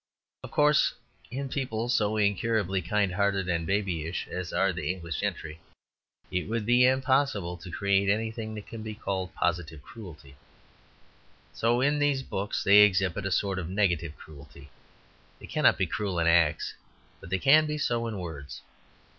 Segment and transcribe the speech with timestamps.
[0.43, 0.95] Of course,
[1.29, 5.59] in people so incurably kind hearted and babyish as are the English gentry,
[6.31, 10.37] it would be impossible to create anything that can be called positive cruelty;
[11.53, 14.71] so in these books they exhibit a sort of negative cruelty.
[15.39, 16.73] They cannot be cruel in acts,
[17.19, 18.63] but they can be so in words.